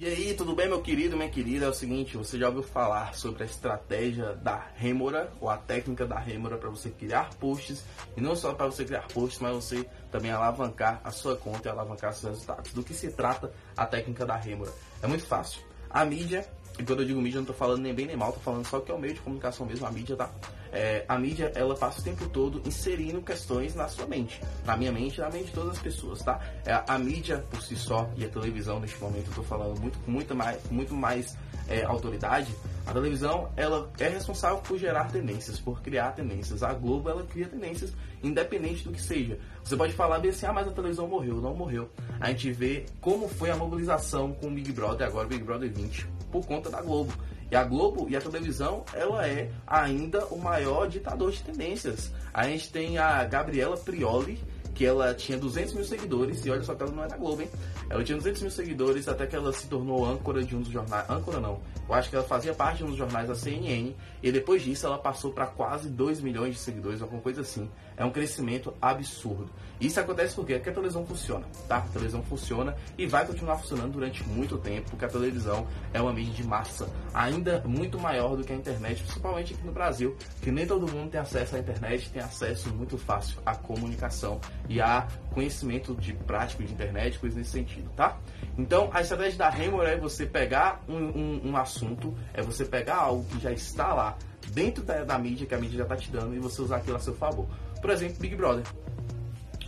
E 0.00 0.06
aí, 0.06 0.32
tudo 0.32 0.54
bem, 0.54 0.66
meu 0.66 0.80
querido, 0.80 1.14
minha 1.14 1.28
querida? 1.28 1.66
É 1.66 1.68
o 1.68 1.74
seguinte, 1.74 2.16
você 2.16 2.38
já 2.38 2.48
ouviu 2.48 2.62
falar 2.62 3.14
sobre 3.14 3.42
a 3.42 3.44
estratégia 3.44 4.32
da 4.34 4.56
Rêmora, 4.74 5.30
ou 5.38 5.50
a 5.50 5.58
técnica 5.58 6.06
da 6.06 6.18
Rêmora 6.18 6.56
para 6.56 6.70
você 6.70 6.88
criar 6.88 7.34
posts, 7.34 7.84
e 8.16 8.20
não 8.22 8.34
só 8.34 8.54
para 8.54 8.64
você 8.64 8.82
criar 8.82 9.06
posts, 9.08 9.38
mas 9.40 9.54
você 9.54 9.86
também 10.10 10.30
alavancar 10.30 11.02
a 11.04 11.10
sua 11.10 11.36
conta 11.36 11.68
e 11.68 11.70
alavancar 11.70 12.14
seus 12.14 12.32
resultados. 12.32 12.72
Do 12.72 12.82
que 12.82 12.94
se 12.94 13.10
trata 13.10 13.52
a 13.76 13.84
técnica 13.84 14.24
da 14.24 14.36
Rêmora? 14.36 14.72
É 15.02 15.06
muito 15.06 15.26
fácil. 15.26 15.60
A 15.90 16.02
mídia 16.02 16.48
e 16.78 16.82
quando 16.82 17.02
eu 17.02 17.06
digo 17.06 17.20
mídia, 17.20 17.38
não 17.38 17.46
tô 17.46 17.52
falando 17.52 17.82
nem 17.82 17.92
bem 17.92 18.06
nem 18.06 18.16
mal, 18.16 18.32
tô 18.32 18.40
falando 18.40 18.66
só 18.66 18.80
que 18.80 18.90
é 18.90 18.94
o 18.94 18.98
meio 18.98 19.12
de 19.12 19.20
comunicação 19.20 19.66
mesmo, 19.66 19.86
a 19.86 19.90
mídia, 19.90 20.16
tá? 20.16 20.30
É, 20.72 21.04
a 21.08 21.18
mídia, 21.18 21.52
ela 21.54 21.74
passa 21.74 22.00
o 22.00 22.04
tempo 22.04 22.28
todo 22.28 22.62
inserindo 22.64 23.20
questões 23.22 23.74
na 23.74 23.88
sua 23.88 24.06
mente, 24.06 24.40
na 24.64 24.76
minha 24.76 24.92
mente 24.92 25.20
na 25.20 25.28
mente 25.30 25.46
de 25.46 25.52
todas 25.52 25.72
as 25.72 25.78
pessoas, 25.78 26.22
tá? 26.22 26.40
É, 26.64 26.82
a 26.86 26.98
mídia 26.98 27.44
por 27.50 27.62
si 27.62 27.76
só 27.76 28.08
e 28.16 28.24
a 28.24 28.28
televisão, 28.28 28.78
neste 28.80 29.00
momento, 29.00 29.28
eu 29.28 29.34
tô 29.34 29.42
falando 29.42 29.80
muito, 29.80 29.98
muito 30.06 30.34
mais, 30.34 30.58
muito 30.70 30.94
mais 30.94 31.36
é, 31.68 31.84
autoridade, 31.84 32.54
a 32.86 32.92
televisão 32.92 33.50
ela 33.56 33.88
é 33.98 34.08
responsável 34.08 34.58
por 34.58 34.76
gerar 34.76 35.12
tendências, 35.12 35.60
por 35.60 35.80
criar 35.80 36.12
tendências. 36.12 36.62
A 36.62 36.72
Globo 36.72 37.08
ela 37.08 37.22
cria 37.22 37.46
tendências 37.46 37.92
independente 38.22 38.82
do 38.84 38.90
que 38.90 39.00
seja. 39.00 39.38
Você 39.62 39.76
pode 39.76 39.92
falar 39.92 40.18
bem 40.18 40.30
assim, 40.30 40.46
ah, 40.46 40.52
mas 40.52 40.66
a 40.66 40.72
televisão 40.72 41.06
morreu, 41.06 41.40
não 41.40 41.54
morreu. 41.54 41.88
A 42.18 42.30
gente 42.30 42.50
vê 42.50 42.86
como 43.00 43.28
foi 43.28 43.50
a 43.50 43.56
mobilização 43.56 44.32
com 44.32 44.48
o 44.48 44.50
Big 44.50 44.72
Brother, 44.72 45.06
agora 45.06 45.28
Big 45.28 45.44
Brother 45.44 45.70
20, 45.72 46.06
por 46.32 46.44
conta 46.46 46.68
da 46.68 46.82
Globo. 46.82 47.12
E 47.50 47.56
a 47.56 47.64
Globo 47.64 48.06
e 48.08 48.16
a 48.16 48.20
televisão, 48.20 48.84
ela 48.94 49.26
é 49.26 49.50
ainda 49.66 50.24
o 50.26 50.38
maior 50.38 50.88
ditador 50.88 51.32
de 51.32 51.42
tendências. 51.42 52.12
A 52.32 52.44
gente 52.46 52.70
tem 52.70 52.96
a 52.96 53.24
Gabriela 53.24 53.76
Prioli, 53.76 54.40
que 54.80 54.86
ela 54.86 55.12
tinha 55.12 55.36
200 55.36 55.74
mil 55.74 55.84
seguidores, 55.84 56.42
e 56.46 56.50
olha 56.50 56.62
só 56.62 56.74
que 56.74 56.82
ela 56.82 56.90
não 56.90 57.04
era 57.04 57.14
Globo, 57.14 57.42
hein? 57.42 57.50
Ela 57.90 58.02
tinha 58.02 58.16
200 58.16 58.40
mil 58.40 58.50
seguidores 58.50 59.08
até 59.08 59.26
que 59.26 59.36
ela 59.36 59.52
se 59.52 59.66
tornou 59.66 60.06
âncora 60.06 60.42
de 60.42 60.56
um 60.56 60.62
dos 60.62 60.72
jornais. 60.72 61.04
âncora 61.10 61.38
não, 61.38 61.60
eu 61.86 61.94
acho 61.94 62.08
que 62.08 62.16
ela 62.16 62.24
fazia 62.24 62.54
parte 62.54 62.78
de 62.78 62.84
um 62.84 62.86
dos 62.86 62.96
jornais 62.96 63.28
da 63.28 63.34
CNN, 63.34 63.94
e 64.22 64.32
depois 64.32 64.62
disso 64.62 64.86
ela 64.86 64.96
passou 64.96 65.32
para 65.32 65.46
quase 65.46 65.90
2 65.90 66.22
milhões 66.22 66.54
de 66.54 66.60
seguidores, 66.60 67.02
alguma 67.02 67.20
coisa 67.20 67.42
assim. 67.42 67.68
É 67.94 68.04
um 68.06 68.10
crescimento 68.10 68.72
absurdo. 68.80 69.50
Isso 69.78 70.00
acontece 70.00 70.34
porque, 70.34 70.54
porque 70.54 70.70
a 70.70 70.72
televisão 70.72 71.04
funciona, 71.04 71.46
tá? 71.68 71.78
A 71.78 71.80
televisão 71.82 72.22
funciona 72.22 72.74
e 72.96 73.06
vai 73.06 73.26
continuar 73.26 73.58
funcionando 73.58 73.92
durante 73.92 74.22
muito 74.24 74.56
tempo, 74.56 74.88
porque 74.90 75.04
a 75.04 75.08
televisão 75.08 75.66
é 75.92 76.00
uma 76.00 76.12
mídia 76.12 76.32
de 76.32 76.44
massa 76.44 76.88
ainda 77.12 77.62
muito 77.66 77.98
maior 77.98 78.36
do 78.36 78.44
que 78.44 78.52
a 78.52 78.56
internet, 78.56 79.02
principalmente 79.02 79.52
aqui 79.52 79.66
no 79.66 79.72
Brasil, 79.72 80.16
que 80.40 80.50
nem 80.50 80.66
todo 80.66 80.90
mundo 80.90 81.10
tem 81.10 81.20
acesso 81.20 81.56
à 81.56 81.58
internet, 81.58 82.10
tem 82.10 82.22
acesso 82.22 82.70
muito 82.74 82.96
fácil 82.96 83.38
à 83.44 83.54
comunicação 83.54 84.40
e 84.70 84.80
a 84.80 85.08
conhecimento 85.32 85.96
de 85.96 86.12
prático 86.12 86.62
de 86.62 86.72
internet, 86.72 87.18
coisas 87.18 87.36
nesse 87.36 87.50
sentido, 87.50 87.90
tá? 87.96 88.16
Então, 88.56 88.88
a 88.94 89.00
estratégia 89.00 89.36
da 89.36 89.50
Remor 89.50 89.84
é 89.84 89.96
você 89.96 90.24
pegar 90.24 90.80
um, 90.88 90.94
um, 90.94 91.50
um, 91.50 91.56
assunto, 91.56 92.16
é 92.32 92.40
você 92.40 92.64
pegar 92.64 92.98
algo 92.98 93.24
que 93.24 93.40
já 93.40 93.50
está 93.50 93.92
lá 93.92 94.16
dentro 94.52 94.84
da, 94.84 95.02
da 95.02 95.18
mídia, 95.18 95.44
que 95.44 95.54
a 95.56 95.58
mídia 95.58 95.78
já 95.78 95.82
está 95.82 95.96
te 95.96 96.08
dando, 96.12 96.36
e 96.36 96.38
você 96.38 96.62
usar 96.62 96.76
aquilo 96.76 96.96
a 96.96 97.00
seu 97.00 97.16
favor. 97.16 97.48
Por 97.80 97.90
exemplo, 97.90 98.16
Big 98.20 98.36
Brother 98.36 98.64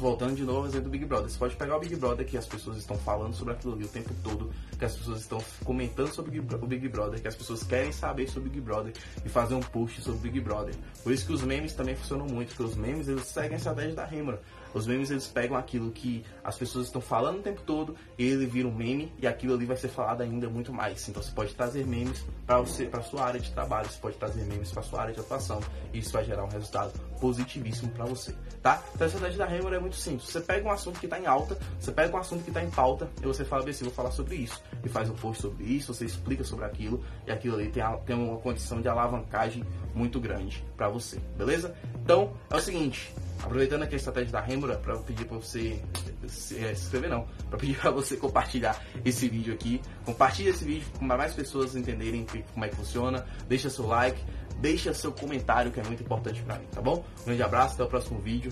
voltando 0.00 0.34
de 0.34 0.44
novo 0.44 0.66
exemplo 0.66 0.84
do 0.84 0.90
Big 0.90 1.04
Brother. 1.04 1.30
Você 1.30 1.38
pode 1.38 1.56
pegar 1.56 1.76
o 1.76 1.80
Big 1.80 1.94
Brother 1.96 2.26
que 2.26 2.36
as 2.36 2.46
pessoas 2.46 2.78
estão 2.78 2.96
falando 2.96 3.34
sobre 3.34 3.54
aquilo 3.54 3.74
ali 3.74 3.84
o 3.84 3.88
tempo 3.88 4.14
todo, 4.22 4.50
que 4.78 4.84
as 4.84 4.96
pessoas 4.96 5.20
estão 5.20 5.42
comentando 5.64 6.12
sobre 6.12 6.38
o 6.38 6.66
Big 6.66 6.88
Brother, 6.88 7.20
que 7.20 7.28
as 7.28 7.36
pessoas 7.36 7.62
querem 7.62 7.92
saber 7.92 8.28
sobre 8.28 8.48
o 8.48 8.52
Big 8.52 8.60
Brother 8.60 8.92
e 9.24 9.28
fazer 9.28 9.54
um 9.54 9.60
post 9.60 10.00
sobre 10.00 10.18
o 10.18 10.22
Big 10.22 10.40
Brother. 10.40 10.74
Por 11.02 11.12
isso 11.12 11.26
que 11.26 11.32
os 11.32 11.42
memes 11.42 11.74
também 11.74 11.94
funcionam 11.94 12.26
muito, 12.26 12.48
porque 12.48 12.62
os 12.62 12.76
memes 12.76 13.08
eles 13.08 13.24
seguem 13.24 13.54
a 13.54 13.56
estratégia 13.56 13.94
da 13.94 14.04
Rêmora. 14.04 14.40
Os 14.72 14.86
memes 14.86 15.10
eles 15.10 15.26
pegam 15.26 15.56
aquilo 15.56 15.90
que 15.90 16.24
as 16.44 16.56
pessoas 16.56 16.86
estão 16.86 17.00
falando 17.00 17.40
o 17.40 17.42
tempo 17.42 17.60
todo, 17.66 17.96
e 18.16 18.24
ele 18.24 18.46
vira 18.46 18.68
um 18.68 18.74
meme 18.74 19.12
e 19.18 19.26
aquilo 19.26 19.54
ali 19.54 19.66
vai 19.66 19.76
ser 19.76 19.88
falado 19.88 20.20
ainda 20.20 20.48
muito 20.48 20.72
mais. 20.72 21.08
Então 21.08 21.22
você 21.22 21.32
pode 21.32 21.54
trazer 21.54 21.84
memes 21.84 22.24
para 22.46 22.58
você, 22.60 22.86
para 22.86 23.02
sua 23.02 23.24
área 23.24 23.40
de 23.40 23.50
trabalho, 23.50 23.90
você 23.90 23.98
pode 23.98 24.16
trazer 24.16 24.44
memes 24.44 24.70
para 24.70 24.82
sua 24.82 25.02
área 25.02 25.14
de 25.14 25.20
atuação, 25.20 25.60
e 25.92 25.98
isso 25.98 26.12
vai 26.12 26.24
gerar 26.24 26.44
um 26.44 26.48
resultado 26.48 26.92
positivíssimo 27.20 27.90
para 27.90 28.04
você, 28.04 28.32
tá? 28.62 28.82
Então 28.94 29.06
a 29.06 29.08
estratégia 29.08 29.38
da 29.38 29.46
Hammer 29.46 29.74
é 29.74 29.78
muito 29.78 29.89
simples. 29.96 30.30
Você 30.30 30.40
pega 30.40 30.68
um 30.68 30.70
assunto 30.70 30.98
que 30.98 31.06
está 31.06 31.18
em 31.18 31.26
alta, 31.26 31.58
você 31.78 31.92
pega 31.92 32.16
um 32.16 32.20
assunto 32.20 32.42
que 32.42 32.50
está 32.50 32.62
em 32.62 32.70
pauta 32.70 33.08
e 33.22 33.26
você 33.26 33.44
fala 33.44 33.68
assim, 33.68 33.84
vou 33.84 33.92
falar 33.92 34.10
sobre 34.10 34.36
isso. 34.36 34.62
E 34.84 34.88
faz 34.88 35.08
um 35.10 35.14
post 35.14 35.42
sobre 35.42 35.64
isso, 35.64 35.92
você 35.94 36.04
explica 36.04 36.44
sobre 36.44 36.64
aquilo 36.64 37.04
e 37.26 37.30
aquilo 37.30 37.54
ali 37.56 37.68
tem, 37.70 37.82
tem 38.06 38.16
uma 38.16 38.38
condição 38.38 38.80
de 38.80 38.88
alavancagem 38.88 39.64
muito 39.94 40.20
grande 40.20 40.64
para 40.76 40.88
você, 40.88 41.18
beleza? 41.36 41.74
Então 42.02 42.32
é 42.50 42.56
o 42.56 42.60
seguinte, 42.60 43.12
Aproveitando 43.42 43.82
aqui 43.82 43.94
a 43.94 43.96
estratégia 43.96 44.32
da 44.32 44.40
Rêmora, 44.40 44.76
para 44.76 44.96
pedir 44.98 45.24
para 45.24 45.38
você 45.38 45.80
se, 46.26 46.58
é, 46.58 46.74
se 46.74 46.84
inscrever 46.84 47.08
não, 47.08 47.26
para 47.48 47.58
pedir 47.58 47.76
para 47.78 47.90
você 47.90 48.16
compartilhar 48.16 48.80
esse 49.04 49.28
vídeo 49.28 49.54
aqui. 49.54 49.80
Compartilhe 50.04 50.50
esse 50.50 50.64
vídeo 50.64 50.86
para 50.98 51.16
mais 51.16 51.34
pessoas 51.34 51.74
entenderem 51.74 52.26
como 52.52 52.64
é 52.64 52.68
que 52.68 52.76
funciona. 52.76 53.26
Deixa 53.48 53.70
seu 53.70 53.86
like, 53.86 54.22
deixa 54.58 54.92
seu 54.92 55.10
comentário 55.10 55.72
que 55.72 55.80
é 55.80 55.84
muito 55.84 56.02
importante 56.02 56.42
para 56.42 56.58
mim, 56.58 56.66
tá 56.70 56.82
bom? 56.82 57.04
Um 57.22 57.24
grande 57.24 57.42
abraço, 57.42 57.74
até 57.74 57.84
o 57.84 57.88
próximo 57.88 58.18
vídeo 58.20 58.48